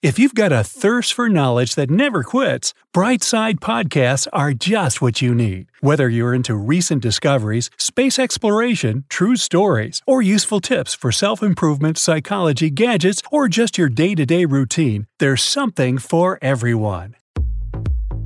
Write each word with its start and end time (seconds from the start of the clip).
If 0.00 0.16
you've 0.16 0.34
got 0.34 0.52
a 0.52 0.62
thirst 0.62 1.12
for 1.12 1.28
knowledge 1.28 1.74
that 1.74 1.90
never 1.90 2.22
quits, 2.22 2.72
Brightside 2.94 3.54
Podcasts 3.58 4.28
are 4.32 4.52
just 4.52 5.02
what 5.02 5.20
you 5.20 5.34
need. 5.34 5.72
Whether 5.80 6.08
you're 6.08 6.32
into 6.32 6.54
recent 6.54 7.02
discoveries, 7.02 7.68
space 7.78 8.16
exploration, 8.16 9.06
true 9.08 9.34
stories, 9.34 10.00
or 10.06 10.22
useful 10.22 10.60
tips 10.60 10.94
for 10.94 11.10
self 11.10 11.42
improvement, 11.42 11.98
psychology, 11.98 12.70
gadgets, 12.70 13.22
or 13.32 13.48
just 13.48 13.76
your 13.76 13.88
day 13.88 14.14
to 14.14 14.24
day 14.24 14.44
routine, 14.44 15.08
there's 15.18 15.42
something 15.42 15.98
for 15.98 16.38
everyone. 16.40 17.16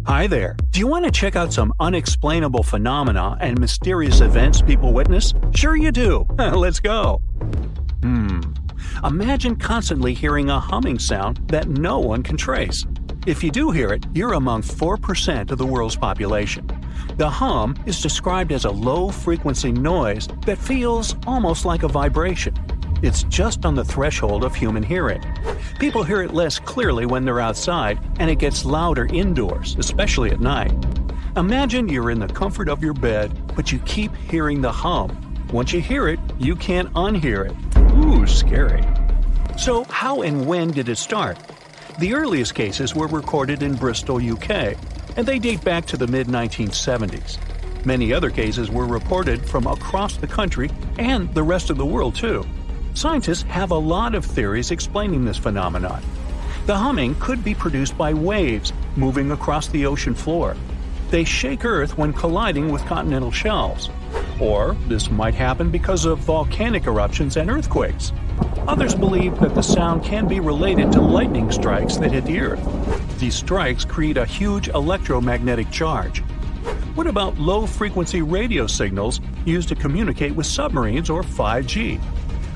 Hi 0.04 0.26
there. 0.26 0.56
Do 0.72 0.78
you 0.80 0.86
want 0.86 1.06
to 1.06 1.10
check 1.10 1.36
out 1.36 1.54
some 1.54 1.72
unexplainable 1.80 2.64
phenomena 2.64 3.38
and 3.40 3.58
mysterious 3.58 4.20
events 4.20 4.60
people 4.60 4.92
witness? 4.92 5.32
Sure, 5.54 5.74
you 5.74 5.90
do. 5.90 6.26
Let's 6.36 6.80
go. 6.80 7.22
Hmm. 8.02 8.31
Imagine 9.04 9.56
constantly 9.56 10.14
hearing 10.14 10.48
a 10.48 10.60
humming 10.60 10.96
sound 10.96 11.38
that 11.48 11.68
no 11.68 11.98
one 11.98 12.22
can 12.22 12.36
trace. 12.36 12.84
If 13.26 13.42
you 13.42 13.50
do 13.50 13.72
hear 13.72 13.92
it, 13.92 14.06
you're 14.14 14.34
among 14.34 14.62
4% 14.62 15.50
of 15.50 15.58
the 15.58 15.66
world's 15.66 15.96
population. 15.96 16.68
The 17.16 17.28
hum 17.28 17.76
is 17.84 18.00
described 18.00 18.52
as 18.52 18.64
a 18.64 18.70
low 18.70 19.10
frequency 19.10 19.72
noise 19.72 20.28
that 20.46 20.56
feels 20.56 21.16
almost 21.26 21.64
like 21.64 21.82
a 21.82 21.88
vibration. 21.88 22.54
It's 23.02 23.24
just 23.24 23.66
on 23.66 23.74
the 23.74 23.84
threshold 23.84 24.44
of 24.44 24.54
human 24.54 24.84
hearing. 24.84 25.20
People 25.80 26.04
hear 26.04 26.22
it 26.22 26.32
less 26.32 26.60
clearly 26.60 27.04
when 27.04 27.24
they're 27.24 27.40
outside, 27.40 27.98
and 28.20 28.30
it 28.30 28.38
gets 28.38 28.64
louder 28.64 29.06
indoors, 29.06 29.74
especially 29.80 30.30
at 30.30 30.38
night. 30.38 30.72
Imagine 31.36 31.88
you're 31.88 32.12
in 32.12 32.20
the 32.20 32.28
comfort 32.28 32.68
of 32.68 32.84
your 32.84 32.94
bed, 32.94 33.52
but 33.56 33.72
you 33.72 33.80
keep 33.80 34.14
hearing 34.14 34.60
the 34.60 34.70
hum. 34.70 35.18
Once 35.52 35.72
you 35.72 35.80
hear 35.80 36.06
it, 36.06 36.20
you 36.38 36.54
can't 36.54 36.92
unhear 36.92 37.50
it. 37.50 37.56
Ooh, 38.04 38.26
scary. 38.26 38.82
So, 39.62 39.84
how 39.84 40.22
and 40.22 40.44
when 40.44 40.72
did 40.72 40.88
it 40.88 40.98
start? 40.98 41.38
The 42.00 42.14
earliest 42.14 42.52
cases 42.52 42.96
were 42.96 43.06
recorded 43.06 43.62
in 43.62 43.76
Bristol, 43.76 44.16
UK, 44.16 44.76
and 45.16 45.24
they 45.24 45.38
date 45.38 45.62
back 45.62 45.86
to 45.86 45.96
the 45.96 46.08
mid 46.08 46.26
1970s. 46.26 47.38
Many 47.86 48.12
other 48.12 48.28
cases 48.28 48.72
were 48.72 48.86
reported 48.86 49.48
from 49.48 49.68
across 49.68 50.16
the 50.16 50.26
country 50.26 50.68
and 50.98 51.32
the 51.32 51.44
rest 51.44 51.70
of 51.70 51.76
the 51.76 51.86
world, 51.86 52.16
too. 52.16 52.44
Scientists 52.94 53.42
have 53.42 53.70
a 53.70 53.78
lot 53.78 54.16
of 54.16 54.24
theories 54.24 54.72
explaining 54.72 55.24
this 55.24 55.38
phenomenon. 55.38 56.02
The 56.66 56.76
humming 56.76 57.14
could 57.20 57.44
be 57.44 57.54
produced 57.54 57.96
by 57.96 58.14
waves 58.14 58.72
moving 58.96 59.30
across 59.30 59.68
the 59.68 59.86
ocean 59.86 60.16
floor. 60.16 60.56
They 61.10 61.22
shake 61.22 61.64
Earth 61.64 61.96
when 61.96 62.14
colliding 62.14 62.72
with 62.72 62.84
continental 62.86 63.30
shelves. 63.30 63.90
Or 64.40 64.74
this 64.88 65.08
might 65.08 65.34
happen 65.34 65.70
because 65.70 66.04
of 66.04 66.18
volcanic 66.18 66.86
eruptions 66.88 67.36
and 67.36 67.48
earthquakes. 67.48 68.12
Others 68.68 68.94
believe 68.94 69.38
that 69.40 69.54
the 69.54 69.62
sound 69.62 70.04
can 70.04 70.28
be 70.28 70.38
related 70.38 70.92
to 70.92 71.00
lightning 71.00 71.50
strikes 71.50 71.96
that 71.96 72.12
hit 72.12 72.24
the 72.24 72.38
Earth. 72.40 73.18
These 73.18 73.34
strikes 73.34 73.84
create 73.84 74.16
a 74.16 74.24
huge 74.24 74.68
electromagnetic 74.68 75.70
charge. 75.70 76.20
What 76.94 77.08
about 77.08 77.38
low 77.38 77.66
frequency 77.66 78.22
radio 78.22 78.66
signals 78.68 79.20
used 79.44 79.68
to 79.70 79.74
communicate 79.74 80.36
with 80.36 80.46
submarines 80.46 81.10
or 81.10 81.22
5G? 81.22 82.00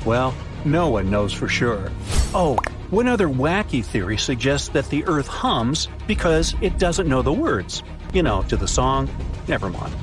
Well, 0.04 0.32
no 0.64 0.90
one 0.90 1.10
knows 1.10 1.32
for 1.32 1.48
sure. 1.48 1.90
Oh, 2.32 2.56
one 2.90 3.08
other 3.08 3.28
wacky 3.28 3.84
theory 3.84 4.16
suggests 4.16 4.68
that 4.68 4.88
the 4.90 5.04
Earth 5.06 5.26
hums 5.26 5.88
because 6.06 6.54
it 6.60 6.78
doesn't 6.78 7.08
know 7.08 7.22
the 7.22 7.32
words. 7.32 7.82
You 8.12 8.22
know, 8.22 8.42
to 8.44 8.56
the 8.56 8.68
song. 8.68 9.08
Never 9.48 9.68
mind. 9.68 9.94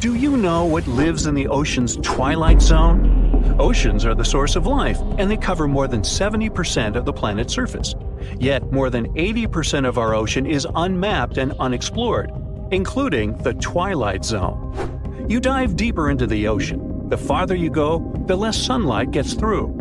Do 0.00 0.16
you 0.16 0.36
know 0.36 0.64
what 0.64 0.86
lives 0.88 1.26
in 1.26 1.34
the 1.34 1.48
ocean's 1.48 1.96
twilight 1.98 2.60
zone? 2.60 3.23
Oceans 3.58 4.04
are 4.04 4.16
the 4.16 4.24
source 4.24 4.56
of 4.56 4.66
life, 4.66 5.00
and 5.18 5.30
they 5.30 5.36
cover 5.36 5.68
more 5.68 5.86
than 5.86 6.02
70% 6.02 6.96
of 6.96 7.04
the 7.04 7.12
planet's 7.12 7.54
surface. 7.54 7.94
Yet, 8.38 8.72
more 8.72 8.90
than 8.90 9.14
80% 9.14 9.86
of 9.86 9.96
our 9.96 10.12
ocean 10.12 10.44
is 10.44 10.66
unmapped 10.74 11.38
and 11.38 11.52
unexplored, 11.60 12.32
including 12.72 13.36
the 13.38 13.54
twilight 13.54 14.24
zone. 14.24 15.26
You 15.28 15.38
dive 15.38 15.76
deeper 15.76 16.10
into 16.10 16.26
the 16.26 16.48
ocean. 16.48 17.08
The 17.08 17.16
farther 17.16 17.54
you 17.54 17.70
go, 17.70 18.00
the 18.26 18.36
less 18.36 18.56
sunlight 18.60 19.12
gets 19.12 19.34
through. 19.34 19.80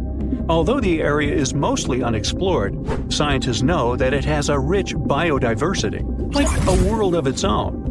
Although 0.49 0.79
the 0.79 1.01
area 1.01 1.33
is 1.33 1.55
mostly 1.55 2.03
unexplored, 2.03 3.11
scientists 3.11 3.63
know 3.63 3.95
that 3.95 4.13
it 4.13 4.25
has 4.25 4.49
a 4.49 4.59
rich 4.59 4.93
biodiversity, 4.93 6.03
like 6.35 6.47
a 6.67 6.89
world 6.89 7.15
of 7.15 7.25
its 7.25 7.43
own. 7.43 7.82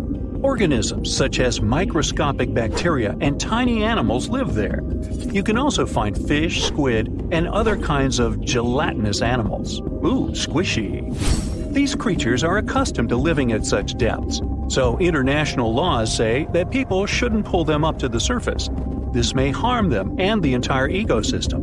Organisms 0.42 1.16
such 1.16 1.38
as 1.38 1.62
microscopic 1.62 2.52
bacteria 2.52 3.16
and 3.20 3.40
tiny 3.40 3.84
animals 3.84 4.28
live 4.28 4.54
there. 4.54 4.82
You 5.30 5.44
can 5.44 5.56
also 5.56 5.86
find 5.86 6.18
fish, 6.26 6.64
squid, 6.64 7.28
and 7.30 7.46
other 7.46 7.76
kinds 7.76 8.18
of 8.18 8.40
gelatinous 8.40 9.22
animals. 9.22 9.80
Ooh, 9.80 10.30
squishy. 10.32 11.72
These 11.72 11.94
creatures 11.94 12.42
are 12.42 12.58
accustomed 12.58 13.10
to 13.10 13.16
living 13.16 13.52
at 13.52 13.64
such 13.64 13.96
depths, 13.96 14.42
so 14.68 14.98
international 14.98 15.72
laws 15.72 16.14
say 16.14 16.48
that 16.52 16.72
people 16.72 17.06
shouldn't 17.06 17.46
pull 17.46 17.64
them 17.64 17.84
up 17.84 17.98
to 18.00 18.08
the 18.08 18.20
surface. 18.20 18.68
This 19.12 19.34
may 19.34 19.50
harm 19.50 19.90
them 19.90 20.16
and 20.18 20.42
the 20.42 20.54
entire 20.54 20.88
ecosystem. 20.88 21.60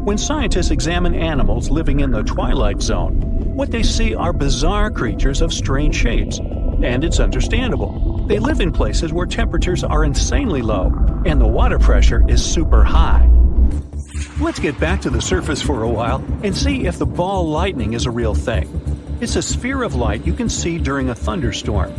When 0.00 0.16
scientists 0.16 0.70
examine 0.70 1.14
animals 1.14 1.68
living 1.70 2.00
in 2.00 2.10
the 2.10 2.22
twilight 2.22 2.80
zone, 2.80 3.20
what 3.54 3.70
they 3.70 3.82
see 3.82 4.14
are 4.14 4.32
bizarre 4.32 4.90
creatures 4.90 5.42
of 5.42 5.52
strange 5.52 5.94
shapes, 5.94 6.38
and 6.82 7.04
it's 7.04 7.20
understandable. 7.20 8.13
They 8.26 8.38
live 8.38 8.60
in 8.60 8.72
places 8.72 9.12
where 9.12 9.26
temperatures 9.26 9.84
are 9.84 10.02
insanely 10.02 10.62
low 10.62 10.86
and 11.26 11.38
the 11.38 11.46
water 11.46 11.78
pressure 11.78 12.24
is 12.26 12.42
super 12.42 12.82
high. 12.82 13.28
Let's 14.40 14.58
get 14.58 14.80
back 14.80 15.02
to 15.02 15.10
the 15.10 15.20
surface 15.20 15.60
for 15.60 15.82
a 15.82 15.88
while 15.90 16.24
and 16.42 16.56
see 16.56 16.86
if 16.86 16.98
the 16.98 17.04
ball 17.04 17.46
lightning 17.48 17.92
is 17.92 18.06
a 18.06 18.10
real 18.10 18.34
thing. 18.34 18.68
It's 19.20 19.36
a 19.36 19.42
sphere 19.42 19.82
of 19.82 19.94
light 19.94 20.26
you 20.26 20.32
can 20.32 20.48
see 20.48 20.78
during 20.78 21.10
a 21.10 21.14
thunderstorm. 21.14 21.92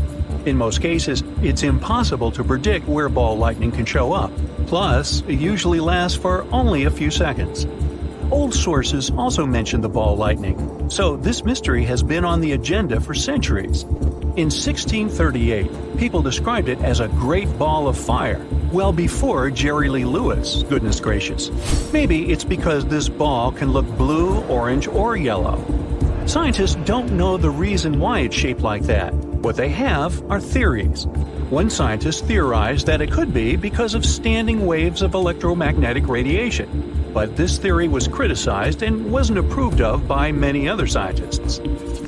In 0.48 0.58
most 0.58 0.82
cases, 0.82 1.24
it's 1.44 1.62
impossible 1.62 2.32
to 2.32 2.44
predict 2.44 2.88
where 2.88 3.08
ball 3.08 3.38
lightning 3.38 3.72
can 3.72 3.86
show 3.86 4.12
up. 4.12 4.32
Plus, 4.66 5.22
it 5.28 5.40
usually 5.40 5.80
lasts 5.80 6.18
for 6.18 6.48
only 6.52 6.86
a 6.86 6.92
few 6.92 7.12
seconds. 7.12 7.68
Old 8.32 8.56
sources 8.56 9.12
also 9.12 9.46
mention 9.46 9.82
the 9.82 9.90
ball 9.90 10.18
lightning, 10.18 10.90
so 10.90 11.18
this 11.18 11.44
mystery 11.44 11.86
has 11.86 12.02
been 12.02 12.26
on 12.26 12.42
the 12.42 12.54
agenda 12.54 13.00
for 13.00 13.14
centuries. 13.14 13.86
In 14.38 14.48
1638, 14.50 15.98
people 15.98 16.22
described 16.22 16.68
it 16.68 16.78
as 16.82 17.00
a 17.00 17.08
great 17.08 17.48
ball 17.58 17.88
of 17.88 17.98
fire, 17.98 18.46
well 18.70 18.92
before 18.92 19.50
Jerry 19.50 19.88
Lee 19.88 20.04
Lewis, 20.04 20.64
goodness 20.64 21.00
gracious. 21.00 21.50
Maybe 21.94 22.30
it's 22.34 22.44
because 22.44 22.86
this 22.86 23.08
ball 23.08 23.54
can 23.54 23.72
look 23.72 23.86
blue, 23.98 24.42
orange, 24.48 24.90
or 24.90 25.16
yellow. 25.16 25.64
Scientists 26.26 26.76
don't 26.84 27.14
know 27.14 27.38
the 27.38 27.50
reason 27.50 27.98
why 27.98 28.20
it's 28.20 28.36
shaped 28.36 28.60
like 28.60 28.82
that. 28.84 29.14
What 29.14 29.56
they 29.56 29.70
have 29.70 30.30
are 30.30 30.42
theories. 30.42 31.06
One 31.50 31.70
scientist 31.70 32.26
theorized 32.26 32.88
that 32.88 33.00
it 33.00 33.14
could 33.14 33.34
be 33.34 33.56
because 33.56 33.94
of 33.94 34.06
standing 34.06 34.66
waves 34.66 35.02
of 35.02 35.14
electromagnetic 35.14 36.10
radiation 36.10 36.95
but 37.16 37.38
this 37.38 37.58
theory 37.58 37.88
was 37.88 38.10
criticized 38.10 38.82
and 38.82 39.10
wasn't 39.10 39.40
approved 39.40 39.80
of 39.80 40.06
by 40.06 40.34
many 40.34 40.68
other 40.68 40.86
scientists. 40.86 41.60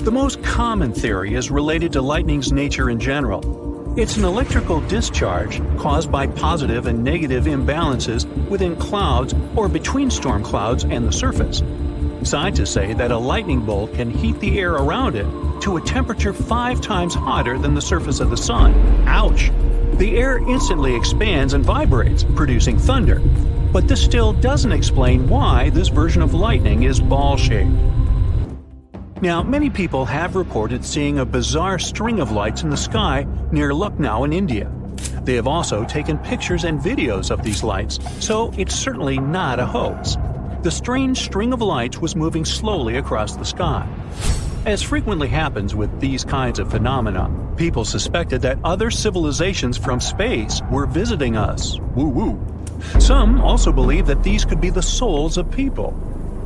The 0.03 0.11
most 0.11 0.43
common 0.43 0.91
theory 0.91 1.33
is 1.33 1.49
related 1.49 1.93
to 1.93 2.01
lightning's 2.01 2.51
nature 2.51 2.89
in 2.89 2.99
general. 2.99 3.97
It's 3.97 4.17
an 4.17 4.25
electrical 4.25 4.81
discharge 4.81 5.61
caused 5.77 6.11
by 6.11 6.27
positive 6.27 6.87
and 6.87 7.05
negative 7.05 7.45
imbalances 7.45 8.25
within 8.49 8.75
clouds 8.75 9.33
or 9.55 9.69
between 9.69 10.11
storm 10.11 10.43
clouds 10.43 10.83
and 10.83 11.07
the 11.07 11.13
surface. 11.13 11.63
Scientists 12.23 12.71
say 12.71 12.91
that 12.91 13.09
a 13.09 13.17
lightning 13.17 13.61
bolt 13.61 13.93
can 13.93 14.11
heat 14.11 14.37
the 14.41 14.59
air 14.59 14.73
around 14.73 15.15
it 15.15 15.25
to 15.61 15.77
a 15.77 15.81
temperature 15.81 16.33
five 16.33 16.81
times 16.81 17.15
hotter 17.15 17.57
than 17.57 17.75
the 17.75 17.81
surface 17.81 18.19
of 18.19 18.29
the 18.29 18.35
sun. 18.35 18.73
Ouch! 19.07 19.51
The 19.93 20.17
air 20.17 20.37
instantly 20.49 20.95
expands 20.97 21.53
and 21.53 21.63
vibrates, 21.63 22.25
producing 22.25 22.77
thunder. 22.77 23.21
But 23.71 23.87
this 23.87 24.03
still 24.03 24.33
doesn't 24.33 24.71
explain 24.71 25.27
why 25.27 25.69
this 25.69 25.89
version 25.89 26.21
of 26.21 26.33
lightning 26.33 26.83
is 26.83 26.99
ball 26.99 27.37
shaped. 27.37 27.71
Now, 29.21 29.43
many 29.43 29.69
people 29.69 30.05
have 30.05 30.35
reported 30.35 30.85
seeing 30.85 31.19
a 31.19 31.25
bizarre 31.25 31.79
string 31.79 32.19
of 32.19 32.31
lights 32.31 32.63
in 32.63 32.69
the 32.69 32.77
sky 32.77 33.25
near 33.51 33.73
Lucknow 33.73 34.23
in 34.23 34.33
India. 34.33 34.71
They 35.23 35.35
have 35.35 35.47
also 35.47 35.83
taken 35.83 36.17
pictures 36.19 36.63
and 36.63 36.79
videos 36.79 37.31
of 37.31 37.43
these 37.43 37.63
lights, 37.63 37.99
so 38.19 38.53
it's 38.57 38.75
certainly 38.75 39.17
not 39.17 39.59
a 39.59 39.65
hoax. 39.65 40.17
the 40.63 40.71
strange 40.71 41.19
string 41.19 41.53
of 41.53 41.61
lights 41.61 41.99
was 41.99 42.15
moving 42.15 42.43
slowly 42.43 42.97
across 42.97 43.35
the 43.37 43.45
sky. 43.45 43.87
As 44.67 44.81
frequently 44.81 45.29
happens 45.29 45.73
with 45.73 46.01
these 46.01 46.25
kinds 46.25 46.59
of 46.59 46.69
phenomena, 46.69 47.31
people 47.55 47.85
suspected 47.85 48.41
that 48.41 48.59
other 48.65 48.91
civilizations 48.91 49.77
from 49.77 50.01
space 50.01 50.61
were 50.69 50.85
visiting 50.85 51.37
us. 51.37 51.79
Woo 51.95 52.09
woo. 52.09 52.45
Some 52.99 53.39
also 53.39 53.71
believe 53.71 54.07
that 54.07 54.23
these 54.23 54.43
could 54.43 54.59
be 54.59 54.69
the 54.69 54.81
souls 54.81 55.37
of 55.37 55.49
people. 55.49 55.95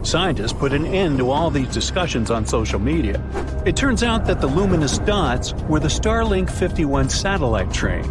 Scientists 0.04 0.54
put 0.54 0.72
an 0.72 0.86
end 0.86 1.18
to 1.18 1.32
all 1.32 1.50
these 1.50 1.74
discussions 1.74 2.30
on 2.30 2.46
social 2.46 2.78
media. 2.78 3.20
It 3.66 3.76
turns 3.76 4.04
out 4.04 4.28
that 4.28 4.40
the 4.40 4.46
luminous 4.46 5.00
dots 5.00 5.54
were 5.68 5.80
the 5.80 5.88
Starlink 5.88 6.48
51 6.48 7.10
satellite 7.10 7.74
train. 7.74 8.06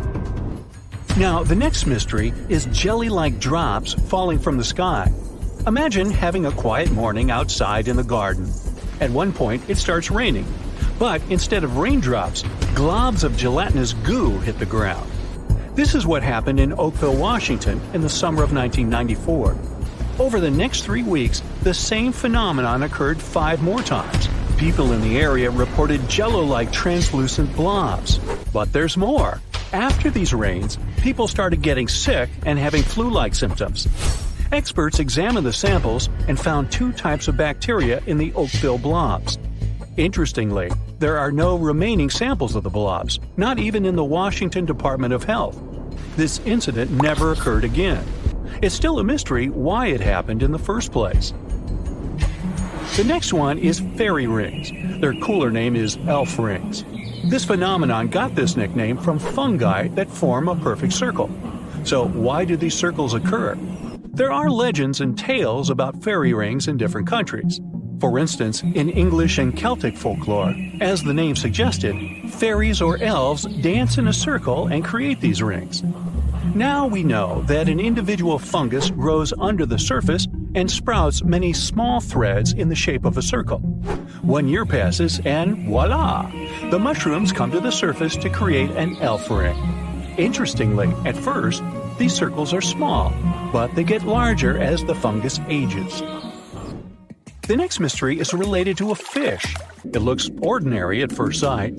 Now, 1.19 1.45
the 1.45 1.55
next 1.55 1.87
mystery 1.87 2.35
is 2.49 2.67
jelly 2.73 3.11
like 3.11 3.39
drops 3.39 3.95
falling 3.95 4.41
from 4.41 4.59
the 4.59 4.65
sky. 4.65 5.13
Imagine 5.69 6.11
having 6.11 6.47
a 6.47 6.53
quiet 6.53 6.91
morning 6.91 7.31
outside 7.31 7.87
in 7.87 7.95
the 7.95 8.03
garden. 8.03 8.53
At 9.01 9.11
one 9.11 9.33
point, 9.33 9.69
it 9.69 9.79
starts 9.79 10.11
raining. 10.11 10.47
But 10.99 11.23
instead 11.31 11.65
of 11.65 11.79
raindrops, 11.79 12.43
globs 12.75 13.25
of 13.25 13.37
gelatinous 13.37 13.95
goo 13.95 14.39
hit 14.41 14.59
the 14.59 14.67
ground. 14.67 15.11
This 15.75 15.95
is 15.95 16.07
what 16.07 16.23
happened 16.23 16.61
in 16.61 16.75
Oakville, 16.75 17.17
Washington 17.17 17.81
in 17.95 18.03
the 18.03 18.09
summer 18.09 18.43
of 18.43 18.53
1994. 18.53 19.57
Over 20.19 20.39
the 20.39 20.51
next 20.51 20.83
three 20.83 21.03
weeks, 21.03 21.43
the 21.63 21.73
same 21.73 22.13
phenomenon 22.13 22.83
occurred 22.83 23.23
five 23.23 23.63
more 23.63 23.81
times. 23.81 24.29
People 24.59 24.93
in 24.93 25.01
the 25.01 25.19
area 25.19 25.51
reported 25.51 26.07
jello 26.07 26.43
like 26.43 26.71
translucent 26.71 27.57
blobs. 27.57 28.19
But 28.53 28.71
there's 28.75 28.99
more. 28.99 29.41
After 29.73 30.11
these 30.11 30.35
rains, 30.35 30.79
people 30.99 31.27
started 31.27 31.63
getting 31.63 31.89
sick 31.89 32.29
and 32.45 32.59
having 32.59 32.83
flu 32.83 33.09
like 33.09 33.35
symptoms. 33.35 33.89
Experts 34.53 34.99
examined 34.99 35.47
the 35.47 35.53
samples 35.53 36.09
and 36.27 36.39
found 36.39 36.73
two 36.73 36.93
types 36.93 37.29
of 37.29 37.37
bacteria 37.37 38.03
in 38.07 38.19
the 38.19 38.33
Oakville 38.35 38.79
blobs. 38.79 39.39
Interestingly, 39.97 40.73
there 40.99 41.19
are 41.19 41.31
no 41.31 41.57
remaining 41.57 42.11
samples 42.11 42.57
of 42.57 42.65
the 42.65 42.71
blobs, 42.71 43.21
not 43.37 43.61
even 43.61 43.87
in 43.87 43.95
the 43.95 44.05
Washington 44.05 44.65
Department 44.65 45.15
of 45.15 45.23
Health. 45.23 45.57
This 46.17 46.41
incident 46.41 46.91
never 46.91 47.31
occurred 47.31 47.63
again. 47.63 48.05
It's 48.61 48.75
still 48.75 48.99
a 48.99 49.05
mystery 49.05 49.51
why 49.51 49.87
it 49.87 50.01
happened 50.01 50.43
in 50.43 50.51
the 50.51 50.59
first 50.59 50.91
place. 50.91 51.33
The 52.97 53.05
next 53.05 53.33
one 53.33 53.57
is 53.57 53.79
fairy 53.97 54.27
rings. 54.27 54.73
Their 55.01 55.15
cooler 55.21 55.53
name 55.53 55.77
is 55.77 55.97
elf 56.09 56.37
rings. 56.41 56.85
This 57.31 57.45
phenomenon 57.45 58.09
got 58.09 58.35
this 58.35 58.57
nickname 58.57 58.99
from 58.99 59.21
fungi 59.21 59.87
that 59.89 60.11
form 60.11 60.49
a 60.49 60.57
perfect 60.57 60.93
circle. 60.93 61.31
So, 61.85 62.09
why 62.09 62.45
do 62.45 62.57
these 62.57 62.75
circles 62.75 63.15
occur? 63.15 63.57
There 64.21 64.33
are 64.33 64.51
legends 64.51 65.01
and 65.01 65.19
tales 65.19 65.71
about 65.71 66.03
fairy 66.03 66.35
rings 66.35 66.69
in 66.69 66.77
different 66.77 67.07
countries. 67.07 67.59
For 68.01 68.19
instance, 68.19 68.63
in 68.63 68.91
English 68.91 69.39
and 69.39 69.57
Celtic 69.57 69.97
folklore, 69.97 70.55
as 70.83 71.03
the 71.03 71.15
name 71.15 71.35
suggested, 71.35 71.97
fairies 72.31 72.83
or 72.83 72.99
elves 73.03 73.45
dance 73.63 73.97
in 73.97 74.09
a 74.09 74.13
circle 74.13 74.67
and 74.67 74.85
create 74.85 75.23
these 75.23 75.43
rings. 75.43 75.83
Now 76.55 76.87
we 76.87 77.03
know 77.03 77.41
that 77.45 77.71
an 77.71 77.81
individual 77.81 78.39
fungus 78.39 78.91
grows 78.91 79.33
under 79.41 79.65
the 79.65 79.79
surface 79.79 80.29
and 80.55 80.71
sprouts 80.71 81.25
many 81.25 81.55
small 81.55 82.03
threads 82.03 82.53
in 82.53 82.69
the 82.69 82.75
shape 82.75 83.07
of 83.07 83.17
a 83.17 83.23
circle. 83.23 83.61
One 84.21 84.49
year 84.49 84.67
passes 84.67 85.19
and 85.25 85.67
voila! 85.67 86.31
The 86.71 86.79
mushrooms 86.79 87.33
come 87.33 87.53
to 87.53 87.61
the 87.61 87.73
surface 87.73 88.17
to 88.17 88.29
create 88.29 88.71
an 88.73 88.97
elf 88.97 89.31
ring. 89.31 89.57
Interestingly, 90.19 90.93
at 91.07 91.17
first, 91.17 91.63
these 92.01 92.15
circles 92.15 92.55
are 92.55 92.63
small, 92.63 93.13
but 93.53 93.75
they 93.75 93.85
get 93.85 94.03
larger 94.05 94.59
as 94.59 94.83
the 94.83 94.95
fungus 94.95 95.39
ages. 95.51 96.03
The 97.43 97.57
next 97.57 97.79
mystery 97.79 98.19
is 98.19 98.33
related 98.33 98.79
to 98.79 98.91
a 98.91 98.95
fish. 98.95 99.55
It 99.85 99.99
looks 99.99 100.31
ordinary 100.41 101.03
at 101.03 101.13
first 101.13 101.41
sight. 101.41 101.75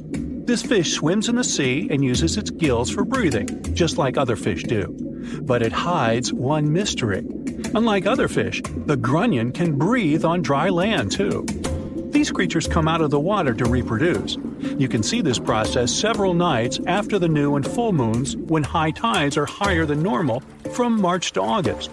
This 0.46 0.62
fish 0.62 0.94
swims 0.94 1.28
in 1.28 1.38
the 1.38 1.44
sea 1.44 1.88
and 1.90 2.06
uses 2.06 2.38
its 2.38 2.52
gills 2.52 2.92
for 2.92 3.04
breathing, 3.04 3.64
just 3.74 3.98
like 3.98 4.16
other 4.16 4.36
fish 4.36 4.64
do. 4.64 4.96
But 5.42 5.64
it 5.64 5.72
hides 5.72 6.32
one 6.32 6.72
mystery. 6.72 7.26
Unlike 7.74 8.06
other 8.06 8.28
fish, 8.28 8.62
the 8.86 8.98
grunion 8.98 9.52
can 9.52 9.76
breathe 9.76 10.24
on 10.24 10.44
dry 10.44 10.70
land 10.70 11.12
too. 11.12 11.48
These 12.12 12.32
creatures 12.32 12.68
come 12.68 12.90
out 12.90 13.00
of 13.00 13.10
the 13.10 13.20
water 13.20 13.54
to 13.54 13.66
reproduce. 13.66 14.38
You 14.78 14.90
can 14.90 15.02
see 15.02 15.22
this 15.22 15.40
process 15.40 15.94
several 15.94 16.34
nights 16.34 16.78
after 16.86 17.18
the 17.18 17.30
new 17.30 17.56
and 17.56 17.66
full 17.66 17.94
moons 17.94 18.36
when 18.36 18.64
high 18.64 18.92
tides 18.92 19.38
are 19.38 19.46
higher 19.46 19.86
than 19.86 20.04
normal 20.04 20.42
from 20.74 21.00
March 21.00 21.32
to 21.34 21.42
August. 21.42 21.90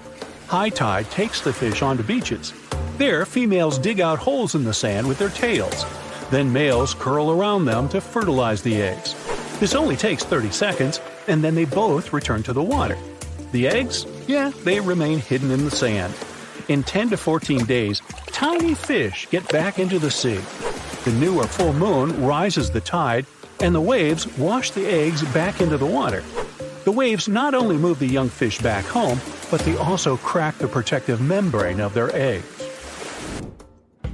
High 0.49 0.70
tide 0.70 1.09
takes 1.12 1.41
the 1.41 1.53
fish 1.53 1.82
onto 1.82 2.03
beaches. 2.03 2.53
There, 2.97 3.25
females 3.25 3.79
dig 3.79 4.00
out 4.00 4.19
holes 4.19 4.56
in 4.56 4.65
the 4.65 4.75
sand 4.75 5.06
with 5.06 5.19
their 5.19 5.29
tails. 5.29 5.87
Then 6.32 6.53
males 6.53 6.94
curl 6.94 7.31
around 7.31 7.67
them 7.67 7.88
to 7.91 8.00
fertilize 8.00 8.62
the 8.62 8.82
eggs. 8.82 9.15
This 9.61 9.76
only 9.76 9.94
takes 9.94 10.25
30 10.25 10.50
seconds, 10.50 11.00
and 11.29 11.44
then 11.44 11.55
they 11.55 11.65
both 11.65 12.12
return 12.12 12.43
to 12.43 12.53
the 12.53 12.62
water. 12.62 12.99
The 13.53 13.69
eggs? 13.69 14.05
Yeah, 14.26 14.50
they 14.65 14.81
remain 14.81 15.20
hidden 15.20 15.53
in 15.53 15.65
the 15.65 15.70
sand. 15.70 16.12
In 16.67 16.82
10 16.82 17.11
to 17.11 17.17
14 17.17 17.65
days, 17.67 18.03
tiny 18.38 18.73
fish 18.73 19.26
get 19.32 19.49
back 19.49 19.81
into 19.81 19.99
the 19.99 20.08
sea. 20.08 20.38
The 21.05 21.11
new 21.19 21.40
or 21.40 21.46
full 21.49 21.73
moon 21.73 22.25
rises 22.25 22.70
the 22.70 22.81
tide, 22.81 23.26
and 23.58 23.75
the 23.75 23.81
waves 23.81 24.29
wash 24.38 24.70
the 24.70 24.87
eggs 24.87 25.25
back 25.35 25.61
into 25.61 25.76
the 25.76 25.85
water. 25.85 26.23
The 26.85 26.93
waves 26.93 27.26
not 27.26 27.52
only 27.52 27.76
move 27.76 27.99
the 27.99 28.06
young 28.06 28.29
fish 28.29 28.61
back 28.61 28.85
home, 28.85 29.20
but 29.50 29.62
they 29.62 29.76
also 29.76 30.17
crack 30.19 30.56
the 30.58 30.69
protective 30.69 31.20
membrane 31.20 31.81
of 31.81 31.94
their 31.94 32.14
eggs. 32.14 32.46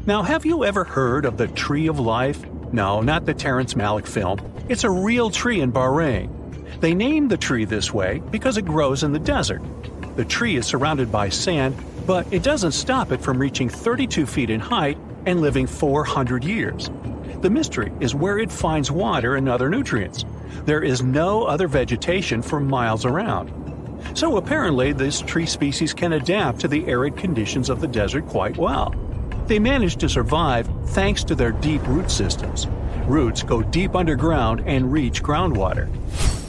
Now, 0.06 0.23
have 0.23 0.47
you 0.47 0.65
ever 0.65 0.85
heard 0.85 1.27
of 1.27 1.37
the 1.37 1.49
Tree 1.49 1.87
of 1.87 2.00
Life? 2.00 2.47
No, 2.73 3.03
not 3.03 3.27
the 3.27 3.35
Terrence 3.35 3.75
Malick 3.75 4.06
film. 4.06 4.41
It's 4.70 4.85
a 4.85 4.91
real 4.91 5.29
tree 5.29 5.61
in 5.61 5.70
Bahrain. 5.70 6.31
They 6.81 6.94
named 6.94 7.31
the 7.31 7.37
tree 7.37 7.67
this 7.67 7.93
way 7.93 8.23
because 8.31 8.56
it 8.56 8.65
grows 8.65 9.03
in 9.03 9.12
the 9.12 9.19
desert. 9.19 9.61
The 10.17 10.25
tree 10.25 10.56
is 10.56 10.65
surrounded 10.65 11.12
by 11.12 11.29
sand 11.29 11.77
but 12.06 12.31
it 12.33 12.43
doesn't 12.43 12.73
stop 12.73 13.12
it 13.12 13.21
from 13.21 13.39
reaching 13.39 13.69
32 13.69 14.27
feet 14.27 14.51
in 14.51 14.61
height 14.61 14.99
and 15.27 15.41
living 15.41 15.67
400 15.67 16.45
years. 16.45 16.91
The 17.41 17.51
mystery 17.51 17.93
is 18.01 18.15
where 18.15 18.39
it 18.39 18.51
finds 18.53 18.91
water 18.91 19.37
and 19.37 19.49
other 19.49 19.69
nutrients. 19.69 20.25
There 20.65 20.83
is 20.83 21.03
no 21.03 21.45
other 21.45 21.69
vegetation 21.69 22.43
for 22.43 22.61
miles 22.61 23.05
around. 23.05 23.53
So 24.15 24.37
apparently, 24.37 24.93
this 24.93 25.21
tree 25.21 25.47
species 25.47 25.95
can 25.95 26.12
adapt 26.12 26.61
to 26.61 26.69
the 26.69 26.87
arid 26.87 27.17
conditions 27.17 27.71
of 27.71 27.81
the 27.81 27.89
desert 27.89 28.27
quite 28.27 28.56
well. 28.56 28.95
They 29.47 29.59
manage 29.59 29.97
to 29.97 30.09
survive 30.09 30.69
thanks 30.87 31.25
to 31.25 31.35
their 31.35 31.53
deep 31.53 31.87
root 31.87 32.11
systems. 32.11 32.67
Roots 33.06 33.43
go 33.43 33.63
deep 33.63 33.94
underground 33.94 34.63
and 34.67 34.93
reach 34.93 35.23
groundwater. 35.23 35.91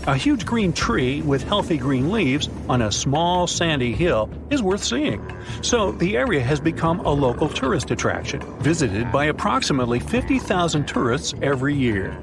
A 0.08 0.16
huge 0.16 0.46
green 0.46 0.72
tree 0.72 1.24
with 1.24 1.42
healthy 1.42 1.78
green 1.78 2.12
leaves 2.12 2.48
on 2.70 2.84
a 2.84 2.92
small 2.92 3.48
sandy 3.48 3.92
hill 3.92 4.30
is 4.52 4.62
worth 4.62 4.84
seeing. 4.84 5.20
So 5.64 5.94
the 5.94 6.16
area 6.16 6.42
has 6.42 6.60
become 6.60 7.00
a 7.00 7.10
local 7.10 7.50
tourist 7.50 7.90
attraction, 7.90 8.40
visited 8.60 9.12
by 9.12 9.26
approximately 9.26 10.00
50,000 10.00 10.88
tourists 10.88 11.34
every 11.42 11.74
year. 11.74 12.16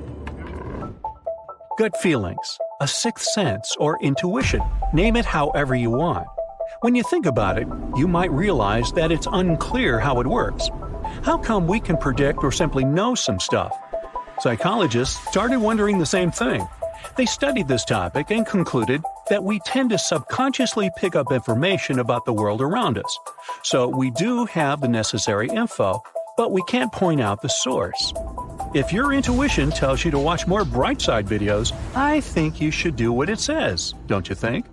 Gut 1.76 1.96
feelings, 1.96 2.56
a 2.80 2.86
sixth 2.86 3.26
sense, 3.30 3.74
or 3.80 3.98
intuition, 4.00 4.62
name 4.92 5.16
it 5.16 5.24
however 5.24 5.74
you 5.74 5.90
want. 5.90 6.28
When 6.82 6.94
you 6.94 7.02
think 7.02 7.26
about 7.26 7.58
it, 7.58 7.66
you 7.96 8.06
might 8.06 8.30
realize 8.30 8.92
that 8.92 9.10
it's 9.10 9.26
unclear 9.32 9.98
how 9.98 10.20
it 10.20 10.26
works. 10.28 10.70
How 11.24 11.36
come 11.36 11.66
we 11.66 11.80
can 11.80 11.96
predict 11.96 12.44
or 12.44 12.52
simply 12.52 12.84
know 12.84 13.16
some 13.16 13.40
stuff? 13.40 13.76
Psychologists 14.38 15.18
started 15.28 15.58
wondering 15.58 15.98
the 15.98 16.06
same 16.06 16.30
thing. 16.30 16.64
They 17.16 17.26
studied 17.26 17.68
this 17.68 17.84
topic 17.84 18.30
and 18.30 18.46
concluded 18.46 19.02
that 19.28 19.44
we 19.44 19.60
tend 19.60 19.90
to 19.90 19.98
subconsciously 19.98 20.90
pick 20.96 21.14
up 21.14 21.32
information 21.32 21.98
about 21.98 22.24
the 22.24 22.32
world 22.32 22.60
around 22.60 22.98
us. 22.98 23.18
So 23.62 23.88
we 23.88 24.10
do 24.10 24.46
have 24.46 24.80
the 24.80 24.88
necessary 24.88 25.48
info, 25.48 26.02
but 26.36 26.52
we 26.52 26.62
can't 26.62 26.92
point 26.92 27.20
out 27.20 27.42
the 27.42 27.48
source. 27.48 28.12
If 28.74 28.92
your 28.92 29.12
intuition 29.12 29.70
tells 29.70 30.04
you 30.04 30.10
to 30.12 30.18
watch 30.18 30.46
more 30.46 30.64
Brightside 30.64 31.24
videos, 31.24 31.72
I 31.94 32.20
think 32.20 32.60
you 32.60 32.70
should 32.70 32.96
do 32.96 33.12
what 33.12 33.28
it 33.28 33.38
says, 33.38 33.94
don't 34.06 34.28
you 34.28 34.34
think? 34.34 34.66